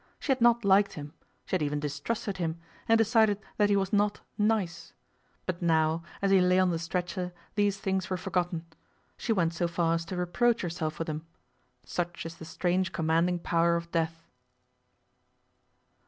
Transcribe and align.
She 0.19 0.31
had 0.31 0.41
not 0.41 0.65
liked 0.65 0.93
him; 0.93 1.13
she 1.45 1.53
had 1.53 1.61
even 1.61 1.79
distrusted 1.79 2.37
him, 2.37 2.57
and 2.89 2.97
decided 2.97 3.37
that 3.57 3.69
he 3.69 3.75
was 3.75 3.93
not 3.93 4.21
'nice'. 4.35 4.93
But 5.45 5.61
now, 5.61 6.01
as 6.23 6.31
he 6.31 6.41
lay 6.41 6.57
on 6.57 6.71
the 6.71 6.79
stretcher, 6.79 7.31
these 7.53 7.77
things 7.77 8.09
were 8.09 8.17
forgotten. 8.17 8.65
She 9.15 9.31
went 9.31 9.53
so 9.53 9.67
far 9.67 9.93
as 9.93 10.03
to 10.05 10.15
reproach 10.17 10.61
herself 10.63 10.95
for 10.95 11.03
them. 11.03 11.27
Such 11.85 12.25
is 12.25 12.33
the 12.37 12.45
strange 12.45 12.91
commanding 12.91 13.37
power 13.37 13.75
of 13.75 13.91
death. 13.91 14.25